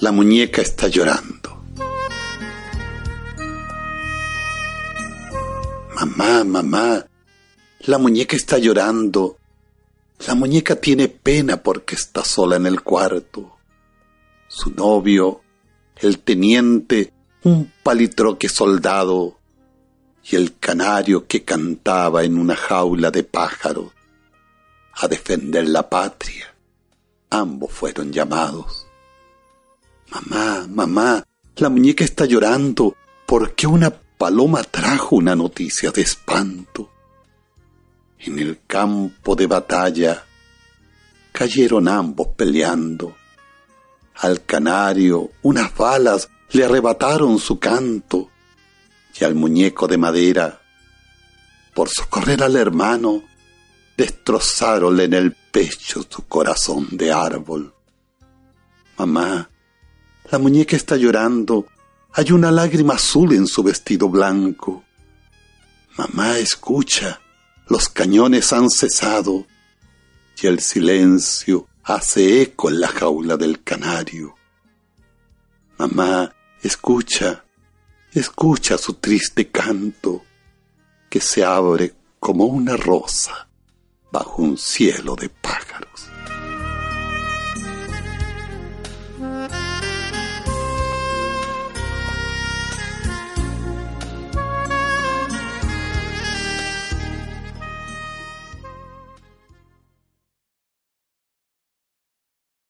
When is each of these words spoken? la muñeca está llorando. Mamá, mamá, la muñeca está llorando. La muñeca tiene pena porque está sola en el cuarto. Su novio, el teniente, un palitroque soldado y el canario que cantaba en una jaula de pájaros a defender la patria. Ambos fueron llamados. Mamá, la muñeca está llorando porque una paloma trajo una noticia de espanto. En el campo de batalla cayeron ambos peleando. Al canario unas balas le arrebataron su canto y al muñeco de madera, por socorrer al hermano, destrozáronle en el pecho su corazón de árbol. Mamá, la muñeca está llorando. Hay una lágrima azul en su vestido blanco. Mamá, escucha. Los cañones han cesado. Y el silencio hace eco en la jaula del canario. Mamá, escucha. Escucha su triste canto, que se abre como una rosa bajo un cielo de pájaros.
la 0.00 0.12
muñeca 0.12 0.62
está 0.62 0.86
llorando. 0.86 1.64
Mamá, 5.94 6.44
mamá, 6.44 7.06
la 7.80 7.98
muñeca 7.98 8.36
está 8.36 8.58
llorando. 8.58 9.38
La 10.26 10.34
muñeca 10.34 10.76
tiene 10.76 11.08
pena 11.08 11.62
porque 11.62 11.96
está 11.96 12.24
sola 12.24 12.56
en 12.56 12.66
el 12.66 12.82
cuarto. 12.82 13.56
Su 14.46 14.70
novio, 14.70 15.40
el 15.96 16.20
teniente, 16.20 17.12
un 17.42 17.72
palitroque 17.82 18.48
soldado 18.48 19.38
y 20.30 20.36
el 20.36 20.58
canario 20.58 21.26
que 21.26 21.44
cantaba 21.44 22.22
en 22.22 22.38
una 22.38 22.54
jaula 22.54 23.10
de 23.10 23.24
pájaros 23.24 23.92
a 24.94 25.08
defender 25.08 25.68
la 25.68 25.88
patria. 25.88 26.54
Ambos 27.30 27.72
fueron 27.72 28.12
llamados. 28.12 28.87
Mamá, 30.68 31.24
la 31.56 31.70
muñeca 31.70 32.04
está 32.04 32.26
llorando 32.26 32.94
porque 33.26 33.66
una 33.66 33.90
paloma 33.90 34.62
trajo 34.62 35.16
una 35.16 35.34
noticia 35.34 35.90
de 35.90 36.02
espanto. 36.02 36.90
En 38.18 38.38
el 38.38 38.60
campo 38.66 39.34
de 39.34 39.46
batalla 39.46 40.24
cayeron 41.32 41.88
ambos 41.88 42.28
peleando. 42.36 43.16
Al 44.16 44.44
canario 44.44 45.30
unas 45.42 45.74
balas 45.74 46.28
le 46.50 46.64
arrebataron 46.64 47.38
su 47.38 47.58
canto 47.58 48.28
y 49.18 49.24
al 49.24 49.34
muñeco 49.34 49.88
de 49.88 49.96
madera, 49.96 50.60
por 51.74 51.88
socorrer 51.88 52.42
al 52.42 52.56
hermano, 52.56 53.22
destrozáronle 53.96 55.04
en 55.04 55.14
el 55.14 55.32
pecho 55.32 56.04
su 56.08 56.26
corazón 56.26 56.88
de 56.92 57.10
árbol. 57.10 57.74
Mamá, 58.98 59.48
la 60.30 60.38
muñeca 60.38 60.76
está 60.76 60.96
llorando. 60.96 61.66
Hay 62.12 62.32
una 62.32 62.50
lágrima 62.50 62.94
azul 62.94 63.32
en 63.32 63.46
su 63.46 63.62
vestido 63.62 64.10
blanco. 64.10 64.84
Mamá, 65.96 66.38
escucha. 66.38 67.20
Los 67.66 67.88
cañones 67.88 68.52
han 68.52 68.68
cesado. 68.68 69.46
Y 70.40 70.46
el 70.46 70.60
silencio 70.60 71.66
hace 71.82 72.42
eco 72.42 72.68
en 72.68 72.80
la 72.80 72.88
jaula 72.88 73.38
del 73.38 73.62
canario. 73.62 74.34
Mamá, 75.78 76.34
escucha. 76.62 77.44
Escucha 78.12 78.76
su 78.76 78.94
triste 78.94 79.50
canto, 79.50 80.24
que 81.08 81.20
se 81.20 81.44
abre 81.44 81.94
como 82.18 82.44
una 82.44 82.76
rosa 82.76 83.48
bajo 84.10 84.42
un 84.42 84.58
cielo 84.58 85.14
de 85.16 85.28
pájaros. 85.28 86.08